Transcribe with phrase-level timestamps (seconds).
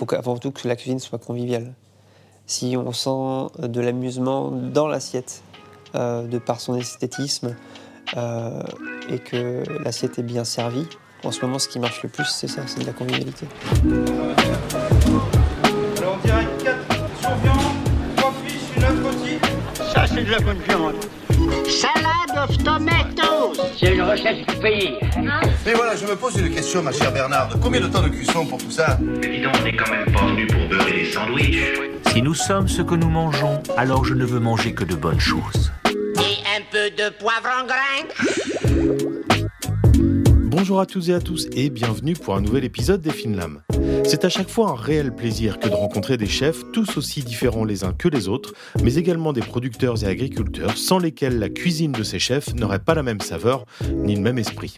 [0.00, 1.74] faut avant tout que la cuisine soit conviviale.
[2.46, 5.42] Si on sent de l'amusement dans l'assiette,
[5.94, 7.54] euh, de par son esthétisme,
[8.16, 8.62] euh,
[9.10, 10.86] et que l'assiette est bien servie,
[11.22, 13.46] en ce moment, ce qui marche le plus, c'est ça, c'est de la convivialité.
[15.98, 16.76] Alors on dirait 4
[17.20, 19.38] sur viande, 3 fiches, une œuf rôti.
[19.92, 20.94] Ça, c'est de la bonne viande.
[21.68, 24.94] Salade of tomatoes C'est une recette du pays.
[25.66, 27.58] Mais voilà, je me pose une question, ma chère Bernarde.
[27.62, 30.12] Combien de temps de cuisson pour tout ça Mais dis donc, on n'est quand même
[30.12, 31.58] pas venu pour beurrer des sandwichs.
[32.12, 35.20] Si nous sommes ce que nous mangeons, alors je ne veux manger que de bonnes
[35.20, 35.72] choses.
[35.86, 38.39] et un peu de poivre en grains.
[40.70, 43.60] Bonjour à toutes et à tous et bienvenue pour un nouvel épisode des Finlam.
[44.04, 47.64] C'est à chaque fois un réel plaisir que de rencontrer des chefs tous aussi différents
[47.64, 51.90] les uns que les autres, mais également des producteurs et agriculteurs sans lesquels la cuisine
[51.90, 54.76] de ces chefs n'aurait pas la même saveur ni le même esprit.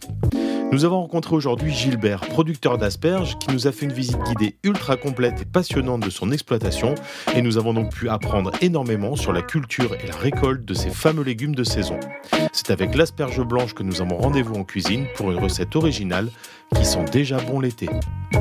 [0.73, 4.97] Nous avons rencontré aujourd'hui Gilbert, producteur d'asperges, qui nous a fait une visite guidée ultra
[4.97, 6.95] complète et passionnante de son exploitation,
[7.35, 10.89] et nous avons donc pu apprendre énormément sur la culture et la récolte de ces
[10.89, 11.99] fameux légumes de saison.
[12.53, 16.29] C'est avec l'asperge blanche que nous avons rendez-vous en cuisine pour une recette originale
[16.75, 17.87] qui sent déjà bon l'été.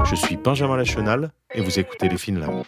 [0.06, 2.62] Je suis Benjamin Lachenal et vous écoutez les Finlam.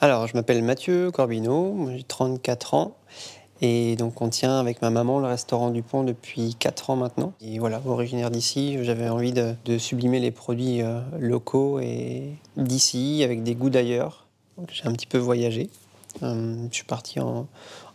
[0.00, 2.96] Alors, je m'appelle Mathieu Corbineau, j'ai 34 ans.
[3.66, 7.32] Et donc, on tient avec ma maman le restaurant du Pont depuis 4 ans maintenant.
[7.40, 13.42] Et voilà, originaire d'ici, j'avais envie de, sublimer les produits euh, locaux et d'ici avec
[13.42, 14.26] des goûts d'ailleurs.
[14.70, 15.70] J'ai un petit peu voyagé.
[16.22, 17.46] Euh, je suis parti en,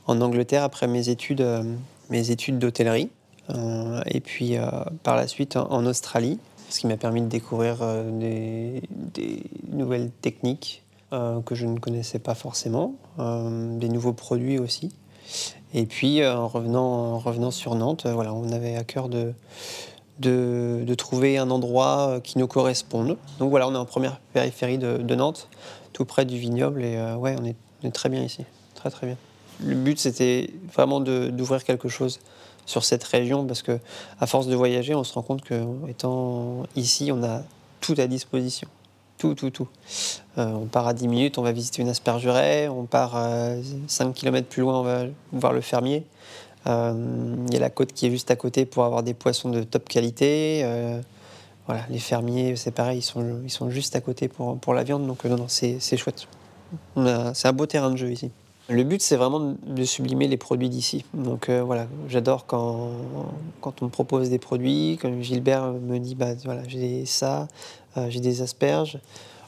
[0.07, 1.63] Angleterre après mes études, euh,
[2.11, 3.11] études d'hôtellerie.
[4.07, 4.57] Et puis,
[5.03, 7.77] par la suite, en, Australie, ce qui m'a permis de découvrir
[8.11, 8.83] des,
[9.71, 14.91] nouvelles techniques que je ne connaissais pas forcément, des nouveaux produits aussi.
[15.73, 19.07] Et puis, euh, en, revenant, en revenant sur Nantes, euh, voilà, on avait à cœur
[19.09, 19.33] de,
[20.95, 23.17] trouver un endroit euh, qui nous corresponde.
[23.37, 25.47] Donc voilà, on est en première périphérie de, Nantes,
[25.93, 29.17] tout près du vignoble, et ouais, on est, très bien ici, très très bien.
[29.63, 32.19] Le but, c'était vraiment d'ouvrir quelque chose
[32.65, 33.79] sur cette région, parce que
[34.19, 37.43] à force de voyager, on se rend compte que étant ici, on a
[37.81, 38.67] tout à disposition.
[39.19, 39.67] Tout, tout, tout.
[40.37, 42.69] Euh, on part à 10 minutes, on va visiter une aspergerie.
[42.69, 43.51] On part à
[43.87, 45.03] 5 km plus loin, on va
[45.33, 46.05] voir le fermier.
[46.67, 49.49] Euh, Il y a la côte qui est juste à côté pour avoir des poissons
[49.49, 50.61] de top qualité.
[50.63, 51.01] Euh,
[51.89, 55.05] les fermiers, c'est pareil, ils sont, juste à côté pour, pour la viande.
[55.05, 56.25] Donc, euh, non, non, c'est chouette.
[56.95, 58.31] C'est un beau terrain de jeu ici.
[58.69, 61.03] Le but, c'est vraiment de- sublimer les produits d'ici.
[61.15, 62.91] Donc euh, voilà, j'adore quand,
[63.61, 67.47] quand on me propose des produits, quand Gilbert me dit, bah voilà, j'ai ça,
[67.97, 68.99] euh, j'ai des asperges.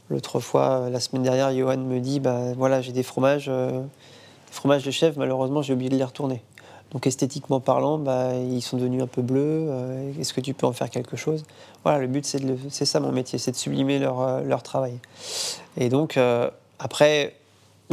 [0.09, 3.83] L'autre fois, euh, la semaine dernière, Johan me dit, bah voilà, j'ai des fromages, des
[4.49, 6.41] fromages de chèvre, malheureusement, j'ai oublié de les retourner.
[6.91, 9.69] Donc esthétiquement parlant, bah, ils sont devenus un peu bleus.
[10.19, 11.45] Est-ce que tu peux en faire quelque chose?
[11.83, 14.95] Voilà, le but, c'est ça mon métier, c'est de sublimer leur, leur travail.
[15.77, 16.19] Et donc,
[16.79, 17.35] après,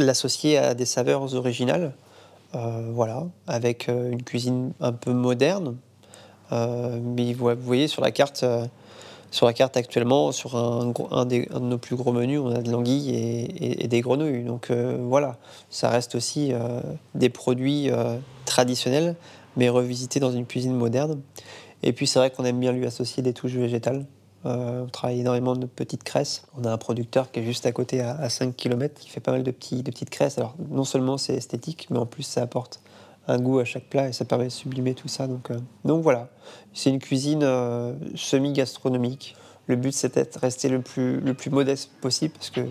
[0.03, 1.93] l'associer à des saveurs originales,
[2.55, 5.77] euh, voilà, avec euh, une cuisine un peu moderne.
[6.51, 8.43] Euh, mais vous voyez sur la carte,
[9.75, 10.91] actuellement, sur un,
[11.25, 14.43] de nos plus gros menus, on a de l'anguille et, des grenouilles.
[14.43, 15.37] Donc voilà,
[15.69, 16.51] ça reste aussi
[17.13, 17.91] des produits
[18.45, 19.15] traditionnels,
[19.55, 21.21] mais revisités dans une cuisine moderne.
[21.83, 24.05] Et puis c'est vrai qu'on aime bien lui associer des touches végétales.
[24.45, 26.43] Euh, on travaille énormément de petites cresses.
[26.57, 29.19] On a un producteur qui est juste à côté, à, à 5 km, qui fait
[29.19, 30.37] pas mal de, de petites cresses.
[30.37, 32.79] Alors non seulement c'est esthétique, mais en plus ça apporte
[33.27, 35.27] un goût à chaque plat et ça permet de sublimer tout ça.
[35.27, 36.29] Donc, euh, voilà,
[36.73, 39.35] c'est une cuisine euh, semi-gastronomique.
[39.67, 41.21] Le but c'est d'être rester le plus,
[41.51, 42.61] modeste possible parce que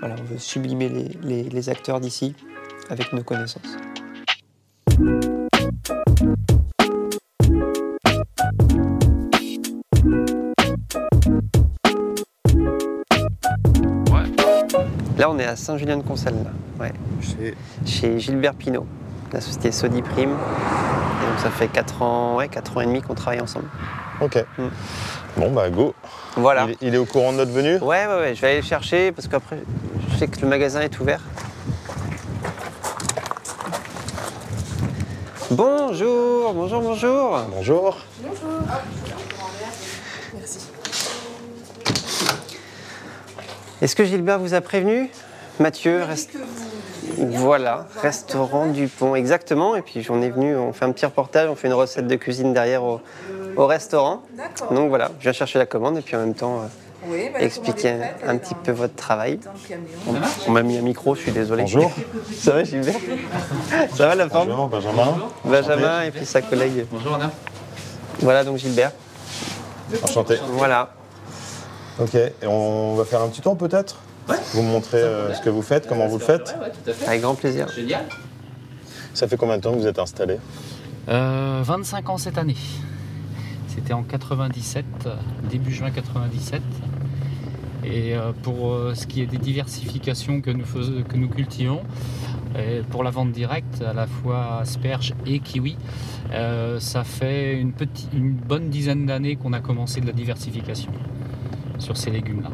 [0.00, 2.36] on veut sublimer les acteurs d'ici
[2.88, 3.76] avec nos connaissances.
[15.18, 16.50] Là, on est à Saint-Julien-de-Concelles, là.
[16.80, 16.92] Ouais.
[17.84, 18.86] chez Gilbert Pinault,
[19.32, 20.30] la société Sodi Prime.
[20.30, 23.66] Et donc ça fait 4 ans, ouais, 4 ans et demi qu'on travaille ensemble.
[24.20, 24.36] Ok.
[24.58, 24.62] Mm.
[25.36, 25.94] Bon, bah, go.
[26.36, 26.64] Voilà.
[26.66, 27.78] Il, est- il est au courant de notre venue?
[27.78, 29.60] Ouais, ouais, ouais, je vais aller le chercher parce qu'après,
[30.12, 31.20] je sais que le magasin est ouvert.
[35.50, 37.38] Bonjour, bonjour, bonjour.
[37.56, 37.98] Bonjour.
[43.80, 45.08] Est-ce que Gilbert vous a prévenu
[45.60, 46.36] Mathieu, reste...
[47.16, 49.76] Voilà, restaurant du Pont, exactement.
[49.76, 52.16] Et puis on est venu, on fait un petit reportage, on fait une recette de
[52.16, 53.00] cuisine derrière au,
[53.56, 54.22] au restaurant.
[54.36, 54.72] D'accord.
[54.72, 56.66] Donc voilà, je viens chercher la commande et puis en même temps euh,
[57.08, 59.40] Oui, bah, expliquer prête, un, petit peu votre travail.
[60.46, 61.62] On m'a mis un micro, je suis désolé.
[61.62, 61.90] Bonjour.
[62.36, 62.94] Ça va Gilbert
[63.94, 65.18] Ça va la forme Bonjour, Benjamin.
[65.44, 66.86] Benjamin et puis sa collègue.
[66.90, 67.30] Bonjour Anna.
[68.20, 68.92] Voilà donc Gilbert.
[70.02, 70.36] Enchanté.
[70.52, 70.90] Voilà.
[72.00, 72.14] Ok.
[72.14, 73.96] Et on va faire un petit tour peut-être
[74.54, 77.06] Vous me montrez euh, ce que vous faites, comment vous le faites tout à fait.
[77.06, 77.68] Avec grand plaisir.
[77.68, 78.04] Génial.
[79.14, 80.38] Ça fait combien de temps que vous êtes installé
[81.08, 82.56] Euh, 25 ans cette année.
[83.68, 85.14] C'était en 97, euh,
[85.50, 86.62] début juin 97.
[87.84, 91.80] Et euh, pour euh, ce qui est des diversifications que nous, faisons, que nous cultivons,
[92.58, 95.76] et pour la vente directe, à la fois asperges et kiwi,
[96.32, 100.90] euh, ça fait une, petite, une bonne dizaine d'années qu'on a commencé de la diversification
[101.78, 102.50] sur ces légumes-là.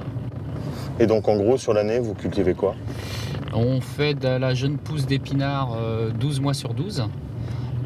[1.00, 2.74] Et donc en gros, sur l'année, vous cultivez quoi?
[3.52, 7.04] On fait de la jeune pousse d'épinards euh, 12 mois sur 12.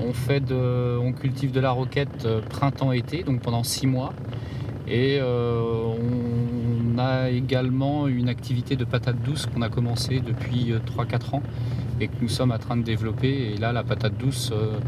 [0.00, 4.12] On, fait de, on cultive de la roquette euh, printemps-été, donc pendant 6 mois.
[4.86, 5.82] Et euh,
[6.94, 11.42] on a également une activité de patate douce qu'on a commencé depuis 3-4 ans
[12.00, 13.52] et que nous sommes en train de développer.
[13.52, 14.78] Et là, la patate douce, euh,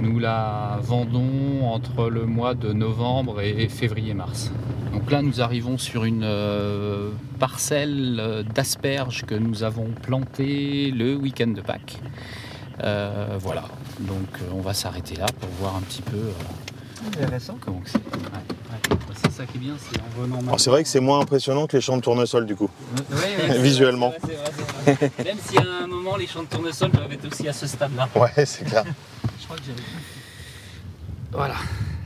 [0.00, 4.52] nous la vendons entre le mois de novembre et février-mars.
[4.92, 11.14] Donc là, nous arrivons sur une euh, parcelle euh, d'asperges que nous avons plantée le
[11.14, 11.98] week-end de Pâques.
[13.38, 13.64] Voilà,
[14.00, 16.16] donc on va s'arrêter là pour voir un petit peu
[17.06, 17.56] Intéressant.
[17.60, 17.96] comment que c'est.
[17.98, 19.14] Ouais, ouais.
[19.22, 21.66] C'est ça qui est bien, c'est en venant Alors c'est vrai que c'est moins impressionnant
[21.66, 22.70] que les champs de tournesol du coup.
[23.10, 24.10] Ouais, Visuellement.
[24.22, 25.10] vrai, vrai, vrai.
[25.24, 28.08] Même si à un moment les champs de tournesol doivent être aussi à ce stade-là.
[28.14, 28.84] Ouais, c'est clair.
[29.40, 29.82] Je crois que j'avais.
[31.32, 31.56] Voilà.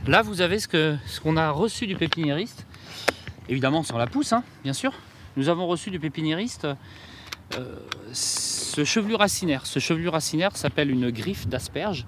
[0.07, 2.65] Là, vous avez ce que ce qu'on a reçu du pépiniériste.
[3.49, 4.93] Évidemment, sur la pousse, hein, bien sûr.
[5.37, 6.67] Nous avons reçu du pépiniériste
[7.57, 7.75] euh,
[8.13, 9.65] ce chevelu racinaire.
[9.65, 12.05] Ce chevelu racinaire s'appelle une griffe d'asperge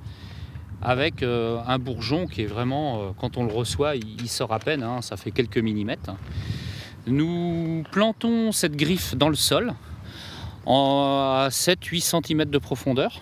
[0.82, 4.60] avec euh, un bourgeon qui est vraiment, euh, quand on le reçoit, il, sort à
[4.60, 6.16] peine, hein, ça fait quelques millimètres.
[7.08, 9.74] Nous plantons cette griffe dans le sol
[10.66, 13.22] à 7-8 cm de profondeur.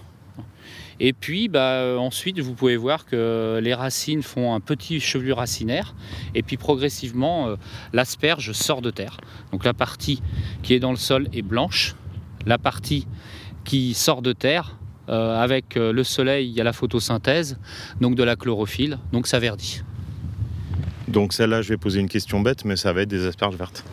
[0.99, 5.93] Et puis bah, ensuite, vous pouvez voir que les racines font un petit chevelu racinaire.
[6.33, 7.55] Et puis progressivement, euh,
[7.93, 9.17] l'asperge sort de terre.
[9.51, 10.21] Donc la partie
[10.63, 11.95] qui est dans le sol est blanche.
[12.45, 13.07] La partie
[13.65, 14.77] qui sort de terre,
[15.09, 17.57] euh, avec euh, le soleil, il y a la photosynthèse,
[18.01, 19.81] donc de la chlorophylle, donc ça verdit.
[21.07, 23.85] Donc celle-là, je vais poser une question bête, mais ça va être des asperges vertes.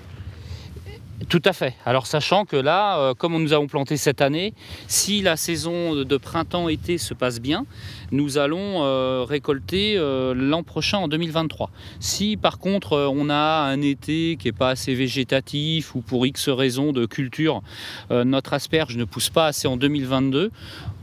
[1.28, 1.74] Tout à fait.
[1.86, 4.54] Alors sachant que là, euh, comme nous avons planté cette année,
[4.88, 7.64] si la saison de printemps-été se passe bien,
[8.10, 11.70] nous allons euh, récolter euh, l'an prochain en 2023.
[12.00, 16.48] Si par contre on a un été qui n'est pas assez végétatif ou pour X
[16.48, 17.62] raisons de culture,
[18.10, 20.50] notre asperge ne pousse pas assez en 2022,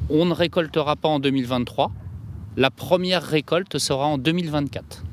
[0.10, 1.92] on ne récoltera pas en 2023.
[2.58, 5.04] La première récolte sera en 2024.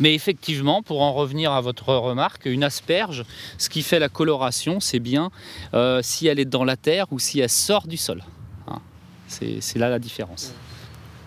[0.00, 3.24] Mais effectivement, pour en revenir à votre remarque, une asperge,
[3.58, 5.30] ce qui fait la coloration, c'est bien
[5.74, 8.22] euh, si elle est dans la terre ou si elle sort du sol.
[8.66, 8.80] Hein.
[9.28, 10.54] C'est là la différence.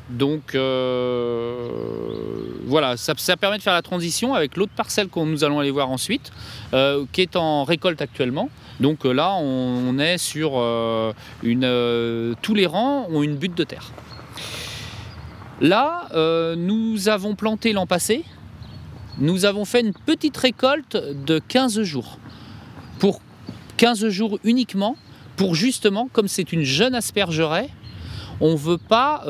[0.10, 1.70] Donc euh,
[2.66, 5.72] voilà, ça, ça permet de faire la transition avec l'autre parcelle que nous allons aller
[5.72, 6.32] voir ensuite,
[6.74, 8.50] euh, qui est en récolte actuellement.
[8.84, 11.64] Donc euh, là, on, est sur euh, une.
[11.64, 13.92] euh, tous les rangs ont une butte de terre.
[15.62, 16.10] Là,
[16.58, 18.26] nous avons planté l'an passé.
[19.20, 22.18] Nous avons fait une petite récolte de 15 jours.
[23.00, 23.22] Pour
[23.78, 24.98] 15 jours uniquement,
[25.38, 27.70] pour justement, comme c'est une jeune aspergeraie,
[28.42, 29.24] on ne veut pas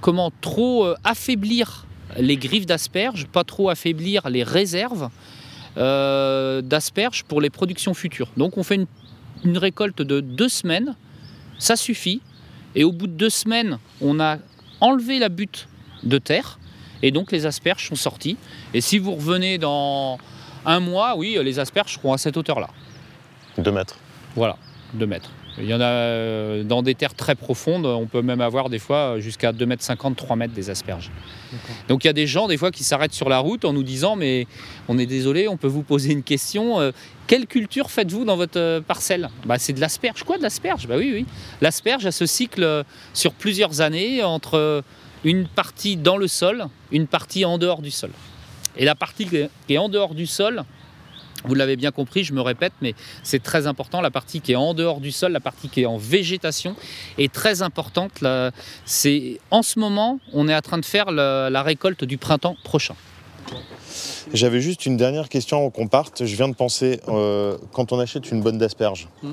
[0.00, 1.86] comment trop affaiblir
[2.16, 5.10] les griffes d'asperges, pas trop affaiblir les réserves
[5.76, 8.28] d'asperges pour les productions futures.
[8.36, 8.86] Donc on fait une,
[9.44, 10.96] une récolte de deux semaines,
[11.58, 12.20] ça suffit.
[12.74, 14.38] Et au bout de deux semaines, on a
[14.80, 15.68] enlevé la butte
[16.02, 16.58] de terre
[17.02, 18.36] et donc les asperges sont sorties.
[18.74, 20.18] Et si vous revenez dans
[20.66, 22.68] un mois, oui, les asperges seront à cette hauteur-là.
[23.58, 23.96] 2 mètres.
[24.34, 24.56] Voilà,
[24.94, 25.30] 2 mètres.
[25.60, 28.78] Il y en a euh, dans des terres très profondes, on peut même avoir des
[28.78, 31.10] fois jusqu'à 2 mètres 50, 3 mètres des asperges.
[31.88, 33.82] Donc il y a des gens des fois qui s'arrêtent sur la route en nous
[33.82, 34.46] disant mais
[34.88, 36.80] on est désolé, on peut vous poser une question.
[36.80, 36.92] euh,
[37.28, 39.28] quelle culture faites-vous dans votre euh, parcelle?
[39.44, 40.24] Bah, C'est de l'asperge.
[40.24, 40.88] Quoi de l'asperge?
[40.88, 41.26] Bah oui, oui.
[41.60, 44.80] L'asperge a ce cycle euh, sur plusieurs années entre euh,
[45.24, 48.10] une partie dans le sol, une partie en dehors du sol.
[48.78, 50.64] Et la partie qui est en dehors du sol,
[51.44, 54.00] vous l'avez bien compris, je me répète, mais c'est très important.
[54.00, 56.74] La partie qui est en dehors du sol, la partie qui est en végétation
[57.18, 58.20] est très importante.
[58.20, 58.50] Là,
[58.84, 62.56] C'est en ce moment, on est en train de faire la, la récolte du printemps
[62.64, 62.94] prochain.
[64.34, 66.24] J'avais juste une dernière question avant qu'on parte.
[66.26, 69.32] Je viens de penser, euh, quand on achète une bonne d'asperge, Mm.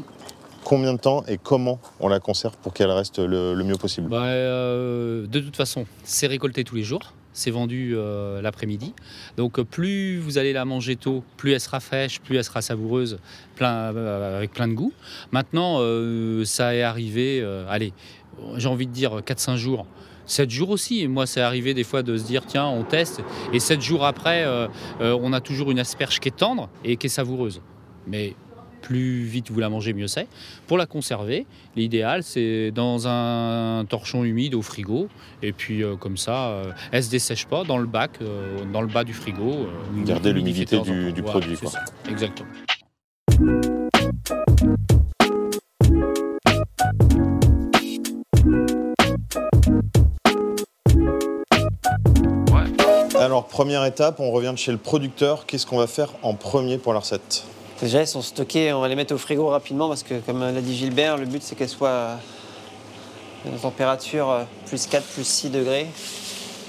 [0.63, 4.07] combien de temps et comment on la conserve pour qu'elle reste le, le mieux possible?
[4.09, 7.13] Bah, euh, de toute façon, c'est récolté tous les jours.
[7.35, 8.93] C'est vendu euh, l'après-midi.
[9.35, 12.61] Donc euh, plus vous allez la manger tôt, plus elle sera fraîche, plus elle sera
[12.61, 13.19] savoureuse,
[13.61, 14.93] euh, avec plein de goût.
[15.33, 15.81] Maintenant,
[16.45, 17.91] ça est arrivé, allez,
[18.55, 19.85] j'ai envie de dire 4-5 jours.
[20.27, 21.07] 7 jours aussi.
[21.09, 23.21] Moi, c'est arrivé des fois de se dire, tiens, on teste.
[23.51, 24.45] Et 7 jours après,
[25.01, 27.61] on a toujours une asperge qui est tendre et qui est savoureuse.
[28.07, 28.33] Mais
[28.85, 30.27] plus vite vous la mangez, mieux c'est.
[30.67, 35.07] Pour la conserver, l'idéal, c'est dans un torchon humide au frigo.
[35.41, 38.81] Et puis, euh, comme ça, euh, elle se dessèche pas dans le bac, euh, dans
[38.81, 39.51] le bas du frigo.
[39.51, 40.91] euh, humidifie l'humidité du- temps.
[41.15, 41.71] du Voilà, produit, c'est quoi.
[41.71, 41.85] ça.
[42.09, 42.49] Exactement.
[53.19, 55.45] Alors, première étape, on revient de chez le producteur.
[55.45, 57.45] Qu'est-ce qu'on va faire en premier pour la recette?
[57.81, 60.61] Déjà, elles sont stockées, on va les mettre au frigo rapidement parce que, comme l'a
[60.61, 62.19] dit Gilbert, le but c'est qu'elles soient à
[63.45, 65.87] une température euh, plus 4, plus 6 degrés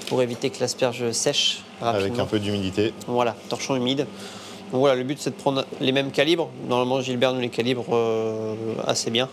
[0.09, 2.07] pour éviter que l'asperge sèche rapidement.
[2.07, 2.93] Avec un peu d'humidité.
[3.07, 4.05] Voilà, torchon humide.
[4.71, 6.49] Donc voilà, le but c'est de prendre les mêmes calibres.
[6.67, 8.53] Normalement, Gilbert nous les calibre euh,
[8.85, 9.29] assez bien.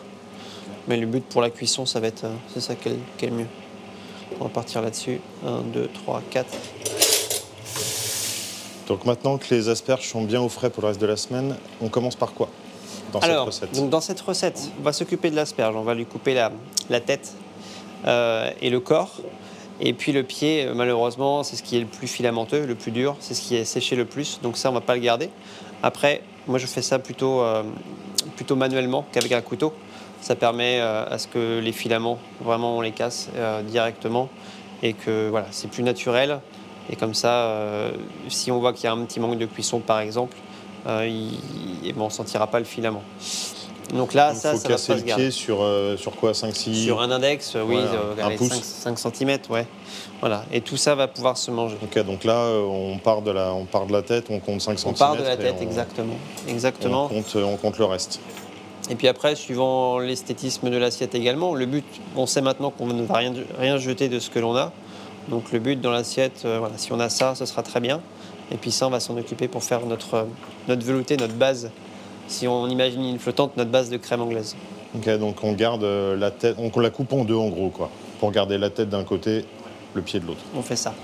[0.86, 2.24] Mais le but pour la cuisson, ça va être.
[2.24, 3.46] euh, c'est ça qui est, qui est le mieux.
[4.40, 5.20] On va partir là-dessus.
[5.44, 6.46] 1, 2, 3, 4.
[8.88, 11.56] Donc maintenant que les asperges sont bien au frais pour le reste de la semaine,
[11.80, 12.48] on commence par quoi
[13.12, 15.74] dans Alors, cette recette donc dans cette recette, on va s'occuper de l'asperge.
[15.76, 16.50] On va lui couper la,
[16.90, 17.34] la tête
[18.06, 19.20] euh, et le corps.
[19.80, 22.90] Et puis le pied, euh, malheureusement, c'est ce qui est le plus filamenteux, le plus
[22.90, 23.16] dur.
[23.20, 24.40] C'est ce qui est séché le plus.
[24.42, 25.30] Donc ça, on va pas le garder.
[25.82, 27.62] Après, moi, je fais ça plutôt, euh,
[28.36, 29.72] plutôt manuellement qu'avec un couteau.
[30.20, 33.28] Ça permet euh, à ce que les filaments, vraiment, on les casse
[33.66, 34.28] directement.
[34.82, 36.40] Et que voilà, c'est plus naturel.
[36.90, 37.90] Et comme ça, euh,
[38.28, 40.36] si on voit qu'il y a un petit manque de cuisson, par exemple,
[40.86, 43.02] euh, il- et bon, on ne sentira pas le filament.
[43.94, 46.12] Donc là, Il ça, faut ça va casser pas le se pied sur, euh, sur
[46.16, 48.60] quoi 5-6 Sur un index, oui, Ouais, euh, un allez, pouce.
[48.62, 49.66] 5, cm, ouais.
[50.20, 50.44] Voilà.
[50.52, 51.76] Et tout ça va pouvoir se manger.
[51.82, 54.78] Ok, donc là, on part, de la, on part de la tête, on compte 5
[54.78, 54.92] cm.
[54.94, 56.14] On part de la tête, exactement.
[56.48, 57.04] Exactement.
[57.04, 58.20] On compte, on compte le reste.
[58.90, 61.84] Et puis après, suivant l'esthétisme de l'assiette également, le but,
[62.16, 64.72] on sait maintenant qu'on ne va rien, rien jeter de ce que l'on a.
[65.28, 68.00] Donc le but dans l'assiette, euh, voilà, si on a ça, ce sera très bien.
[68.52, 70.24] Et puis ça, on va s'en occuper pour faire notre, euh,
[70.68, 71.70] notre velouté, notre base.
[72.28, 74.54] Si on imagine une flottante, notre base de crème anglaise.
[74.94, 77.90] Ok, donc on garde euh, la tête, on la coupe en deux en gros, quoi.
[78.20, 79.44] Pour garder la tête d'un côté,
[79.94, 80.40] le pied de l'autre.
[80.54, 80.94] On fait ça.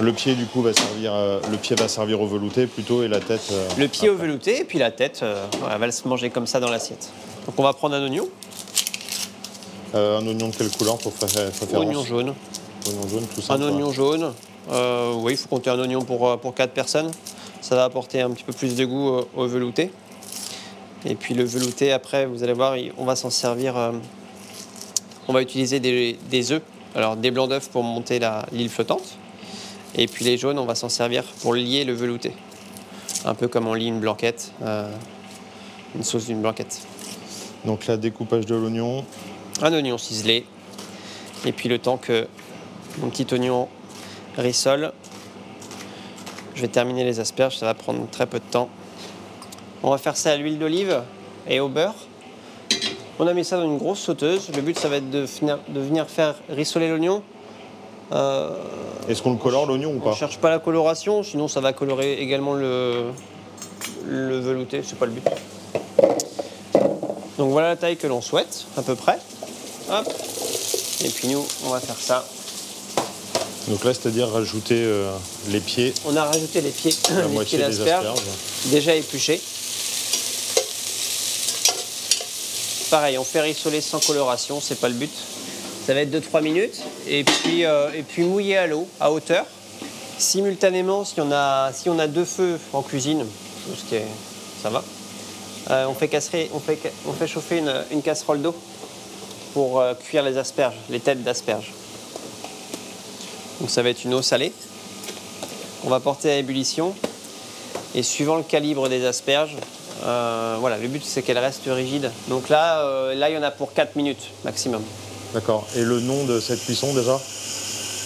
[0.00, 3.08] Le pied, du coup, va servir, euh, le pied va servir au velouté plutôt et
[3.08, 3.48] la tête.
[3.50, 6.46] euh, Le pied au velouté et puis la tête, euh, voilà, va se manger comme
[6.46, 7.10] ça dans l'assiette.
[7.46, 8.28] Donc on va prendre un oignon,
[9.94, 12.34] Euh, un oignon de quelle couleur pour préfé- préférence oignon jaune.
[12.86, 13.54] Oignon jaune, tout ça.
[13.54, 14.32] Un oignon jaune.
[14.70, 17.10] Euh, oui, il faut compter un oignon pour, euh, pour 4 personnes.
[17.62, 19.90] Ça va apporter un petit peu plus de goût euh, au velouté.
[21.06, 23.76] Et puis le velouté, après, vous allez voir, on va s'en servir.
[23.76, 23.92] euh,
[25.26, 26.62] on va utiliser des, des œufs,
[26.94, 29.16] alors des blancs d'œufs pour monter la- l'île flottante.
[29.94, 32.32] Et puis les jaunes, on va s'en servir pour lier le velouté.
[33.24, 34.90] Un peu comme on lie une blanquette, euh,
[35.94, 36.80] une sauce d'une blanquette.
[37.64, 39.04] Donc là, découpage de l'oignon.
[39.62, 40.44] Un oignon ciselé.
[41.44, 42.26] Et puis le temps que
[42.98, 43.68] mon petit oignon
[44.36, 44.92] rissole,
[46.54, 48.68] je vais terminer les asperges, ça va prendre très peu de temps.
[49.82, 51.02] On va faire ça à l'huile d'olive
[51.48, 51.94] et au beurre.
[53.20, 54.48] On a mis ça dans une grosse sauteuse.
[54.54, 57.22] Le but, ça va être de venir, de venir faire rissoler l'oignon.
[58.12, 58.50] Euh,
[59.08, 61.60] Est-ce qu'on le colore l'oignon ou on pas ne cherche pas la coloration, sinon ça
[61.60, 63.10] va colorer également le,
[64.06, 65.24] le velouté, c'est pas le but.
[67.36, 69.18] Donc voilà la taille que l'on souhaite, à peu près.
[69.90, 70.12] Hop.
[71.04, 72.26] Et puis nous, on va faire ça.
[73.68, 75.10] Donc là, c'est-à-dire rajouter euh,
[75.48, 78.26] les pieds, On a rajouté les pieds, la les moitié pieds d'asperges, asperges.
[78.66, 79.40] déjà épluchés.
[82.90, 85.12] Pareil, on fait rissoler sans coloration, c'est pas le but.
[85.86, 86.80] Ça va être 2-3 minutes.
[87.06, 89.44] Et puis, euh, et puis mouiller à l'eau, à hauteur.
[90.18, 93.24] Simultanément, si on a, si on a deux feux en cuisine,
[93.68, 94.06] ce qui est,
[94.62, 94.82] ça va,
[95.70, 98.54] euh, on, fait casserer- on, fait, on fait chauffer une, une casserole d'eau
[99.54, 101.72] pour euh, cuire les asperges, les têtes d'asperges.
[103.60, 104.52] Donc ça va être une eau salée.
[105.84, 106.94] On va porter à ébullition.
[107.94, 109.56] Et suivant le calibre des asperges,
[110.04, 112.10] euh, voilà, le but c'est qu'elles restent rigides.
[112.28, 114.82] Donc là, euh, là, il y en a pour 4 minutes maximum.
[115.34, 115.66] D'accord.
[115.76, 117.18] Et le nom de cette cuisson déjà?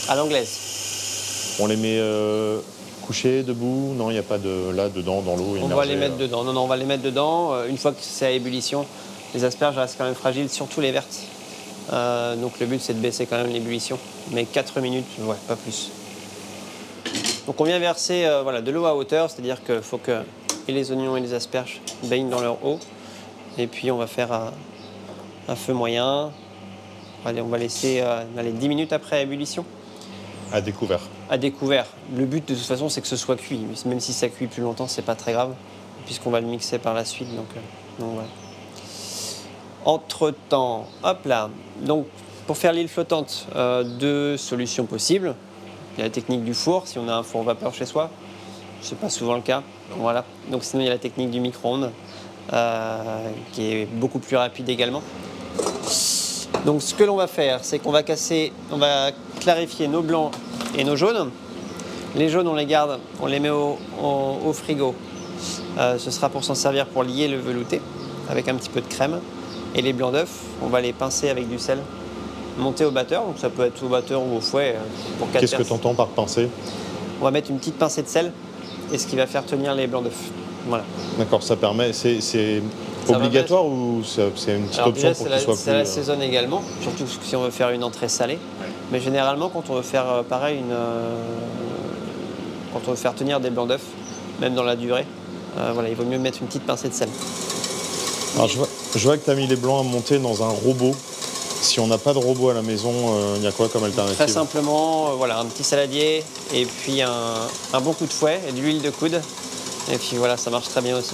[0.09, 1.57] À l'anglaise.
[1.61, 2.61] On les met euh,
[3.07, 3.95] couchés, debout?
[3.97, 5.57] Non, il n'y a pas de là dedans dans l'eau.
[5.61, 6.45] On va les mettre dedans.
[6.45, 7.65] Non, non, on va les mettre dedans.
[7.69, 8.87] Une fois que c'est à ébullition,
[9.35, 11.21] les asperges restent quand même fragiles, surtout les vertes.
[11.93, 13.99] Euh, donc le but c'est de baisser quand même l'ébullition.
[14.31, 15.91] Mais 4 minutes, ouais, pas plus.
[17.47, 20.23] Donc on vient verser euh, voilà, de l'eau à hauteur, c'est-à-dire qu'il faut que
[20.69, 22.79] et les oignons et les asperges baignent dans leur eau.
[23.59, 24.53] Et puis on va faire un,
[25.49, 26.31] un feu moyen.
[27.25, 29.65] Allez, on va laisser euh, allez, 10 minutes après ébullition
[30.53, 31.01] À découvert.
[31.31, 31.87] à découvert.
[32.17, 33.61] Le but de toute façon c'est que ce soit cuit.
[33.87, 35.55] Même si ça cuit plus longtemps, c'est pas très grave,
[36.07, 37.29] puisqu'on va le mixer par la suite.
[37.35, 37.47] Donc,
[37.99, 38.29] donc voilà.
[39.85, 41.51] Entre temps, hop là.
[41.81, 42.07] Donc
[42.47, 45.35] pour faire l'île flottante, euh, deux solutions possibles.
[45.95, 48.11] Il y a la technique du four, si on a un four vapeur chez soi.
[48.81, 49.62] Ce n'est pas souvent le cas.
[49.97, 50.25] Voilà.
[50.51, 51.91] Donc sinon, il y a la technique du micro-ondes,
[52.53, 55.03] euh, qui est beaucoup plus rapide également.
[56.65, 59.11] Donc ce que l'on va faire, c'est qu'on va casser, on va
[59.41, 60.33] clarifier nos blancs
[60.77, 61.31] et nos jaunes.
[62.15, 64.95] Les jaunes, on les garde, on les met au frigo.
[65.79, 67.81] Euh, ce sera pour s'en servir pour lier le velouté
[68.29, 69.21] avec un petit peu de crème.
[69.75, 70.29] Et les blancs d'œufs,
[70.62, 71.79] on va les pincer avec du sel,
[72.59, 73.25] monter au batteur.
[73.25, 74.81] Donc ça peut être au batteur ou au fouet euh,
[75.19, 76.49] pour Qu'est-ce que tu entends par pincer?
[77.21, 78.33] On va mettre une petite pincée de sel
[78.93, 80.31] et ce qui va faire tenir les blancs d'œufs.
[80.69, 80.85] Voilà.
[81.19, 81.93] D'accord, ça permet.
[81.93, 82.62] C'est c'est
[83.09, 85.71] obligatoire ou c'est c'est une petite Alors option déjà, pour c'est qu'il la, soit c'est
[85.71, 85.73] plus.
[85.73, 88.38] la euh, saison également, surtout si on veut faire une entrée salée.
[88.93, 91.17] Mais généralement, quand on veut faire euh, pareil, une, euh,
[92.73, 93.81] quand on veut faire tenir des blancs d'œufs,
[94.41, 95.07] même dans la durée,
[95.59, 97.09] euh, voilà, il vaut mieux mettre une petite pincée de sel.
[98.37, 100.49] Alors, je vois, je vois que tu as mis les blancs à monter dans un
[100.49, 100.95] robot.
[101.61, 103.85] Si on n'a pas de robot à la maison, euh, il y a quoi comme
[103.85, 104.17] alternative?
[104.19, 107.35] Très simplement, euh, voilà, un petit saladier et puis un,
[107.73, 109.23] un bon coup de fouet et de l'huile de coude.
[109.93, 111.13] Et puis voilà, ça marche très bien aussi.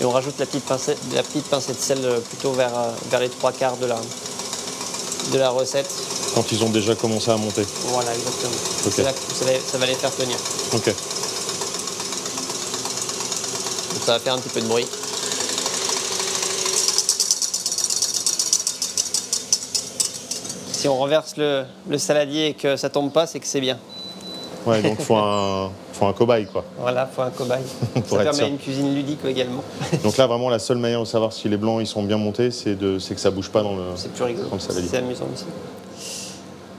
[0.00, 2.72] Et on rajoute la petite pincée, la petite pincée de sel euh, plutôt vers,
[3.10, 4.00] vers les trois quarts de la,
[5.32, 5.90] de la recette.
[6.34, 7.66] Quand ils ont déjà commencé à monter.
[7.88, 8.54] Voilà, exactement.
[8.86, 8.92] Ok.
[8.96, 10.36] C'est là que ça va, ça va les faire tenir.
[10.72, 10.86] Ok.
[13.92, 14.86] Donc ça va faire un petit peu de bruit.
[20.80, 23.76] Si on renverse le, le saladier et que ça tombe pas, c'est que c'est bien.
[24.64, 26.64] Ouais, donc faut un, faut un cobaye quoi.
[26.78, 27.62] Voilà, faut un cobaye.
[28.06, 28.46] Ça permet sûr.
[28.46, 29.62] une cuisine ludique également.
[30.02, 32.50] Donc là, vraiment, la seule manière de savoir si les blancs ils sont bien montés,
[32.50, 33.82] c'est de, c'est que ça bouge pas dans le.
[33.96, 34.48] C'est plus rigolo.
[34.58, 35.44] C'est amusant aussi.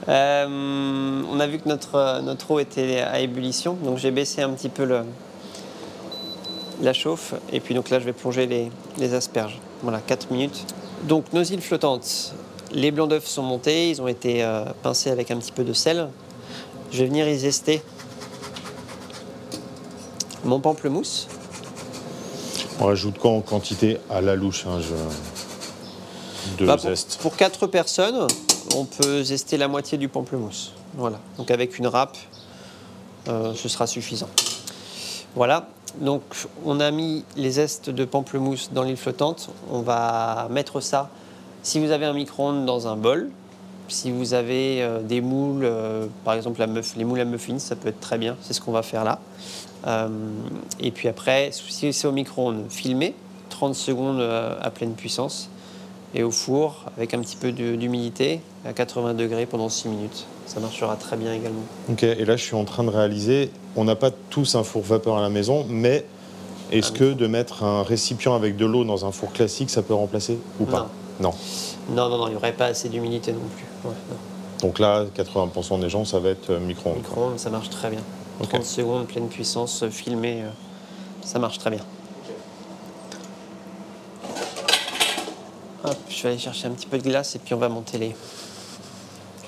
[0.09, 4.49] Euh, on a vu que notre, notre eau était à ébullition, donc j'ai baissé un
[4.49, 5.01] petit peu le,
[6.81, 7.35] la chauffe.
[7.51, 9.59] Et puis donc là, je vais plonger les, les asperges.
[9.83, 10.65] Voilà, 4 minutes.
[11.03, 12.33] Donc nos îles flottantes,
[12.71, 15.73] les blancs d'œufs sont montés, ils ont été euh, pincés avec un petit peu de
[15.73, 16.09] sel.
[16.91, 17.81] Je vais venir y zester
[20.43, 21.27] mon pamplemousse.
[22.79, 24.93] On rajoute quoi en quantité à la louche hein, je...
[26.57, 27.19] De Bah, pour, zeste.
[27.21, 28.27] pour 4 personnes,
[28.75, 30.73] on peut zester la moitié du pamplemousse.
[30.95, 31.19] Voilà.
[31.37, 32.17] Donc avec une râpe,
[33.27, 34.29] euh, ce sera suffisant.
[35.35, 35.67] Voilà.
[35.99, 36.23] Donc
[36.65, 39.49] on a mis les zestes de pamplemousse dans l'île flottante.
[39.69, 41.09] On va mettre ça,
[41.63, 43.29] si vous avez un micro-ondes, dans un bol.
[43.87, 47.75] Si vous avez euh, des moules, euh, par exemple la les moules à muffins, ça
[47.75, 48.37] peut être très bien.
[48.41, 49.19] C'est ce qu'on va faire là.
[49.85, 50.07] Euh,
[50.79, 53.13] et puis après, si c'est au micro-ondes, filmer
[53.49, 55.49] 30 secondes à pleine puissance
[56.15, 60.25] et au four avec un petit peu d'humidité à 80 degrés pendant 6 minutes.
[60.45, 61.63] Ça marchera très bien également.
[61.89, 64.83] Ok, et là je suis en train de réaliser, on n'a pas tous un four
[64.83, 66.05] vapeur à la maison, mais
[66.71, 69.93] est-ce que de mettre un récipient avec de l'eau dans un four classique, ça peut
[69.93, 70.79] remplacer ou pas?
[70.79, 70.87] Non.
[71.21, 73.65] Non, non, non, il n'y aurait pas assez d'humidité non plus.
[73.89, 74.17] Ouais, non.
[74.61, 76.97] Donc là, 80% des gens, ça va être euh, micro-ondes.
[76.97, 78.01] Micro-ondes, ça marche très bien.
[78.39, 78.49] Ok.
[78.49, 80.49] 30 secondes, pleine puissance, euh, filmé, euh,
[81.23, 81.81] ça marche très bien.
[85.83, 87.97] Hop, je vais aller chercher un petit peu de glace et puis on va monter
[87.97, 88.15] les,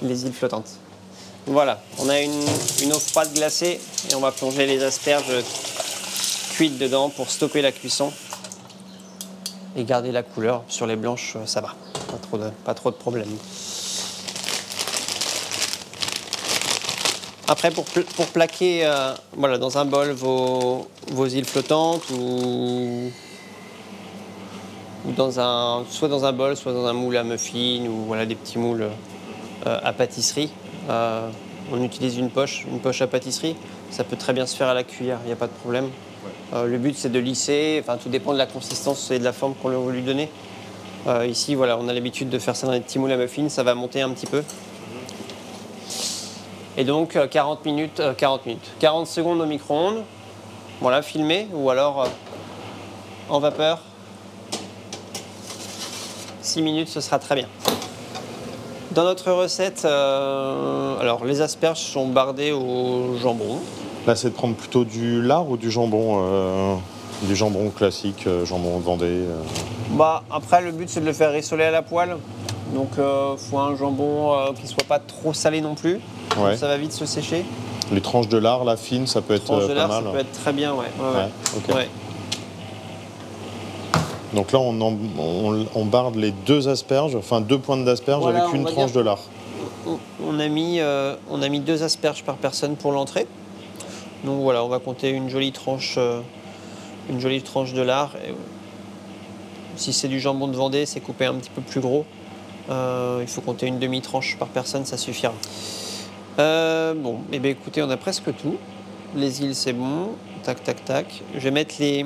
[0.01, 0.69] les îles flottantes.
[1.45, 2.31] Voilà, on a une,
[2.81, 5.43] une eau froide glacée et on va plonger les asperges
[6.53, 8.11] cuites dedans pour stopper la cuisson
[9.75, 10.63] et garder la couleur.
[10.67, 11.75] Sur les blanches, euh, ça va,
[12.09, 13.35] pas trop de, pas trop de problèmes.
[17.47, 23.11] Après, pour, pour plaquer euh, voilà, dans un bol vos, vos îles flottantes ou,
[25.05, 28.25] ou dans un, soit dans un bol, soit dans un moule à muffins ou voilà,
[28.25, 28.89] des petits moules
[29.67, 30.51] euh, à pâtisserie,
[31.71, 33.55] on utilise une poche, une poche à pâtisserie.
[33.89, 35.89] Ça peut très bien se faire à la cuillère, il n'y a pas de problème.
[36.53, 39.33] Euh, le but, c'est de lisser, enfin, tout dépend de la consistance et de la
[39.33, 40.29] forme qu'on veut lui donner.
[41.05, 43.49] Euh, ici, voilà, on a l'habitude de faire ça dans des petits moules à muffins,
[43.49, 44.41] ça va monter un petit peu.
[46.77, 50.03] Et donc euh, 40 minutes, euh, 40 minutes, 40 secondes au micro-ondes,
[50.79, 52.07] voilà, filmé, ou alors
[53.29, 53.81] en vapeur.
[56.41, 57.47] 6 minutes, ce sera très bien.
[58.91, 63.59] Dans notre recette, alors les asperges sont bardées au jambon.
[64.07, 66.75] Là, c'est de prendre plutôt du lard ou du jambon euh,
[67.23, 69.05] Du jambon classique, euh, jambon de Vendée.
[69.07, 69.41] euh.
[69.91, 72.17] Bah, après, le but c'est de le faire rissoler à la poêle.
[72.73, 75.99] Donc, il faut un jambon qui soit pas trop salé non plus.
[76.37, 76.57] Ouais.
[76.57, 77.45] Ça va vite se sécher.
[77.91, 80.03] Les tranches de lard, la fine, ça peut être Tranche euh, de pas lard, mal.
[80.05, 80.87] ça peut être très bien, ouais.
[84.33, 88.45] Donc là, on, en- on- on barde les deux asperges, enfin deux pointes d'asperges Voilà,
[88.45, 89.19] avec une tranche dire- de lard.
[89.85, 90.79] On- On a, mis,
[91.29, 93.27] on a mis deux asperges par personne pour l'entrée.
[94.23, 96.21] Donc voilà, on va compter une jolie tranche, euh,
[97.09, 98.11] une jolie tranche de lard.
[98.25, 98.33] Et,
[99.75, 102.05] si c'est du jambon de Vendée, c'est coupé un petit peu plus gros.
[102.69, 105.33] Euh, il faut compter une demi-tranche par personne, ça suffira.
[106.39, 108.55] Euh, bon, et bien écoutez, on a presque tout.
[109.15, 110.11] Les îles, c'est bon.
[110.43, 111.21] Tac, tac, tac.
[111.33, 112.05] Je vais mettre les,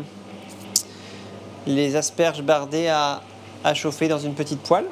[1.67, 3.21] les asperges bardées à,
[3.63, 4.85] à chauffer dans une petite poêle.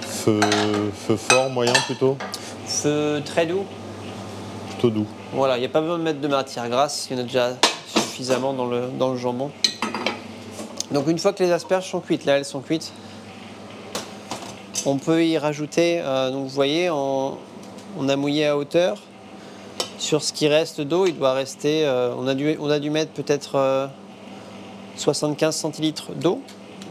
[0.00, 0.40] Feu,
[1.06, 2.16] feu fort, moyen plutôt?
[2.66, 3.64] Feu très doux.
[4.90, 5.06] Doux.
[5.32, 7.26] Voilà, il n'y a pas besoin de mettre de matière grasse, il y en a
[7.26, 9.50] déjà suffisamment dans le, dans le jambon.
[10.90, 12.92] Donc une fois que les asperges sont cuites, là elles sont cuites,
[14.86, 17.38] on peut y rajouter, euh, donc vous voyez, on,
[18.08, 18.98] a mouillé à hauteur.
[19.98, 22.90] Sur ce qui reste d'eau, il doit rester, euh, on, a dû, on a dû
[22.90, 23.86] mettre peut-être euh,
[24.96, 26.42] 75 centilitres d'eau.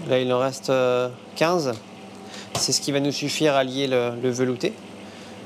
[0.10, 1.74] Là il en reste euh, 15.
[2.56, 4.74] C'est ce qui va nous suffire à lier le, le velouté.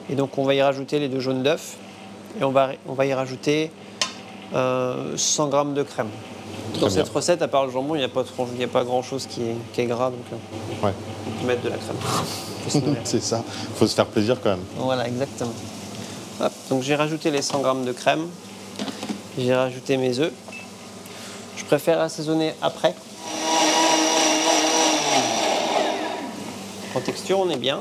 [0.10, 1.78] Et donc on va y rajouter les deux jaunes d'œufs
[2.40, 3.72] et on va, on va y rajouter
[4.54, 6.08] euh, 100 g de crème.
[6.76, 6.90] Dans bien.
[6.90, 8.84] cette recette, à part le jambon, il n'y a pas, trop- il y a pas
[8.84, 10.94] grand chose qui est, qui est gras, donc euh, Ouais.
[11.28, 12.96] on peut mettre de la crème.
[13.04, 13.44] C'est ça.
[13.76, 14.64] Faut se faire plaisir quand même.
[14.78, 15.54] voilà, exactement.
[16.42, 18.28] Hop, donc j'ai rajouté les 100 g de crème,
[19.38, 20.34] j'ai rajouté mes œufs.
[21.56, 22.94] Je préfère assaisonner après.
[26.96, 27.80] En texture, on est bien.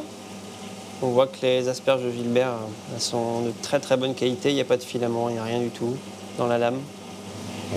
[1.03, 4.51] On voit que les asperges de Gilbert euh, elles sont de très très bonne qualité.
[4.51, 5.97] Il n'y a pas de filament, il n'y a rien du tout
[6.39, 6.79] dans la lame.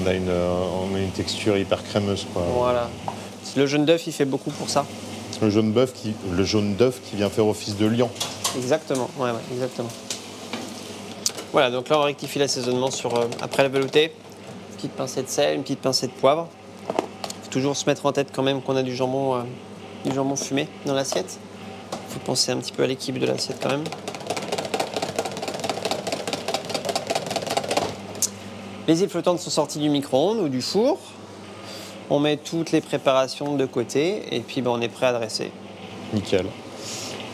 [0.02, 2.26] On a une, euh, on a une texture hyper crémeuse.
[2.34, 2.44] Quoi.
[2.54, 2.90] Voilà.
[3.56, 4.86] Le jaune d'œuf, il fait beaucoup pour ça.
[5.42, 8.10] Le jaune bœuf qui, le jaune d'œuf qui vient faire office de lion.
[8.58, 9.90] Exactement, ouais, ouais, exactement.
[11.52, 14.06] Voilà, donc là on rectifie l'assaisonnement sur euh, après la velouté.
[14.06, 16.48] Une petite pincée de sel, une petite pincée de poivre.
[17.44, 19.42] faut toujours se mettre en tête quand même qu'on a du jambon, euh,
[20.06, 21.40] du jambon fumé dans l'assiette.
[22.10, 23.84] Faut penser un petit peu à l'équipe de l'assiette quand même.
[28.88, 30.98] Les îles flottantes sont sorties du micro-ondes ou du four.
[32.10, 35.52] On met toutes les préparations de côté et puis ben, on est prêt à dresser.
[36.14, 36.48] Nickel.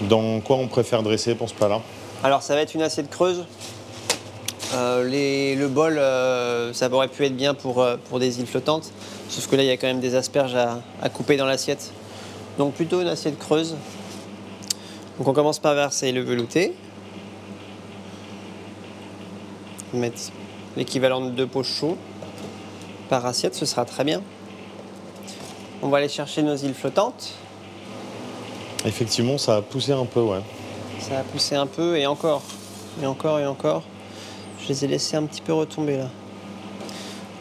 [0.09, 1.79] Dans quoi on préfère dresser pour ce plat-là?
[2.23, 3.45] Alors ça va être une assiette creuse.
[4.73, 8.47] Euh, les- le bol, euh, ça aurait pu être bien pour, euh, pour des îles
[8.47, 8.91] flottantes.
[9.29, 11.91] Sauf que là, il y a quand même des asperges à, à couper dans l'assiette.
[12.57, 13.75] Donc plutôt une assiette creuse.
[15.17, 16.73] Donc on commence par verser le velouté.
[19.93, 20.19] On va mettre
[20.75, 21.97] l'équivalent de deux pots chauds
[23.09, 24.21] par assiette, ce sera très bien.
[25.81, 27.33] On va aller chercher nos îles flottantes.
[28.85, 30.41] Effectivement, ça a poussé un peu, ouais.
[30.99, 32.41] Ça a poussé un peu et encore,
[33.01, 33.83] et encore et encore.
[34.61, 36.09] Je les ai laissés un petit peu retomber là.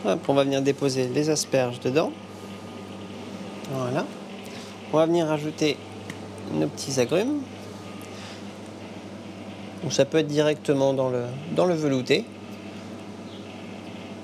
[0.07, 2.13] Hop, on va venir déposer les asperges dedans.
[3.73, 4.05] Voilà.
[4.93, 5.77] On va venir rajouter
[6.53, 7.41] nos petits agrumes.
[9.85, 12.25] Donc ça peut être directement dans le, velouté.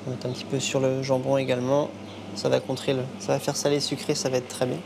[0.00, 1.90] On va mettre un petit peu sur le jambon également.
[2.34, 4.78] Ça va contrer ça va faire salé sucré, ça va être très bien.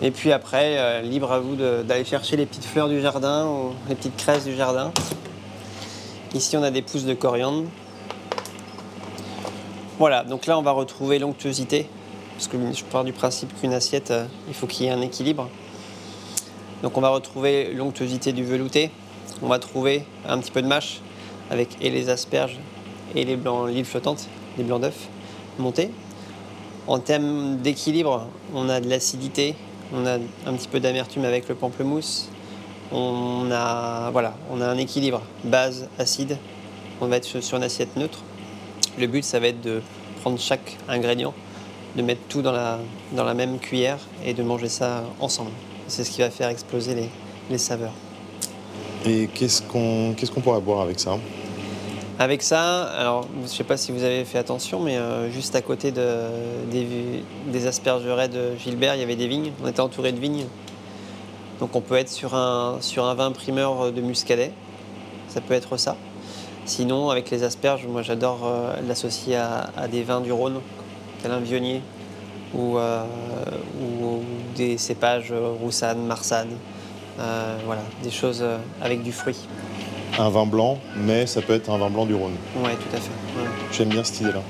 [0.00, 3.72] Et puis après, euh, libre à vous d'aller chercher les petites fleurs du jardin ou
[3.88, 4.92] les petites craises du jardin.
[6.32, 7.64] Ici, on a des pousses de coriandre.
[9.98, 11.88] Voilà, donc là, on va retrouver l'onctuosité.
[12.36, 15.00] Parce que je pars du principe qu'une assiette, euh, il faut qu'il y ait un
[15.00, 15.48] équilibre.
[16.84, 18.92] Donc on va retrouver l'onctuosité du velouté.
[19.40, 21.00] On va trouver un petit peu de mâche
[21.50, 22.58] avec et les asperges
[23.14, 25.08] et les blancs, l'île flottante, les blancs d'œufs
[25.58, 25.90] montés.
[26.86, 29.54] En termes d'équilibre, on a de l'acidité,
[29.94, 30.14] on a
[30.46, 32.28] un petit peu d'amertume avec le pamplemousse.
[32.90, 36.38] On a, voilà, on un équilibre base, acide.
[37.00, 38.20] On va être sur une assiette neutre.
[38.98, 39.82] Le but, ça va être de
[40.22, 41.34] prendre chaque ingrédient,
[41.96, 42.80] de mettre tout dans la,
[43.12, 45.52] dans la même cuillère et de manger ça ensemble.
[45.86, 47.08] C'est ce qui va faire exploser les,
[47.50, 47.92] les saveurs.
[49.06, 51.18] Et qu'est-ce qu'on qu'est-ce qu'on pourrait boire avec ça
[52.18, 55.54] Avec ça, alors je ne sais pas si vous avez fait attention, mais euh, juste
[55.54, 56.06] à côté de,
[56.70, 56.86] des,
[57.46, 59.52] des de Gilbert, il y avait des vignes.
[59.62, 60.46] On était entouré de vignes.
[61.60, 64.52] Donc on peut être sur un, sur un vin primeur de muscadet.
[65.28, 65.96] Ça peut être ça.
[66.64, 70.60] Sinon, avec les asperges, moi j'adore euh, l'associer à, des vins du Rhône,
[71.22, 71.80] tel un vionnier,
[72.54, 73.04] ou, euh,
[73.80, 74.20] ou
[74.54, 76.50] des cépages euh, roussanne, marsanne.
[76.50, 76.77] Euh,
[77.64, 79.36] voilà, des choses euh, avec du fruit.
[80.18, 82.34] Un vin blanc, mais ça peut être un vin blanc du Rhône.
[82.56, 83.10] Ouais, tout à fait.
[83.38, 83.48] ouais.
[83.72, 84.42] J'aime bien cette idée-là.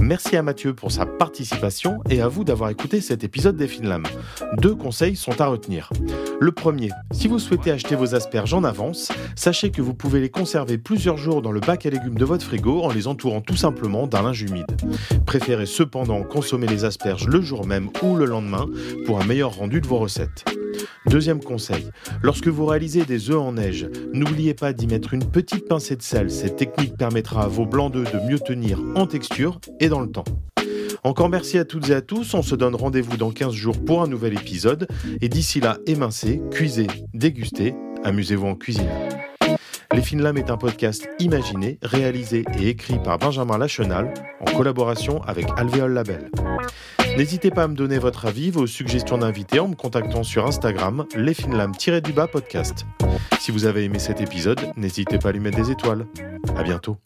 [0.00, 4.04] Merci à Mathieu pour sa participation et à vous d'avoir écouté cet épisode des Finlam.
[4.58, 5.90] Deux conseils sont à retenir.
[6.44, 10.28] Le premier, si vous souhaitez acheter vos asperges en avance, sachez que vous pouvez les
[10.28, 13.56] conserver plusieurs jours dans le bac à légumes de votre frigo en les entourant tout
[13.56, 14.66] simplement d'un linge humide.
[15.24, 18.66] Préférez cependant consommer les asperges le jour même ou le lendemain
[19.06, 20.44] pour un meilleur rendu de vos recettes.
[21.06, 21.88] Deuxième conseil,
[22.22, 26.02] lorsque vous réalisez des œufs en neige, n'oubliez pas d'y mettre une petite pincée de
[26.02, 26.30] sel.
[26.30, 30.10] Cette technique permettra à vos blancs d'œufs de mieux tenir en texture et dans le
[30.10, 30.24] temps.
[31.04, 32.32] Encore merci à toutes et à tous.
[32.32, 34.88] On se donne rendez-vous dans 15 jours pour un nouvel épisode.
[35.20, 38.88] Et d'ici là, émincez, cuisez, dégustez, amusez-vous en cuisine.
[39.92, 45.22] Les Fines Lames est un podcast imaginé, réalisé et écrit par Benjamin Lachenal en collaboration
[45.24, 46.30] avec Alvéole Label.
[47.18, 51.04] N'hésitez pas à me donner votre avis, vos suggestions d'invités en me contactant sur Instagram
[51.14, 52.86] lesfinlames-du-bas podcast.
[53.38, 56.06] Si vous avez aimé cet épisode, n'hésitez pas à lui mettre des étoiles.
[56.56, 56.96] À bientôt.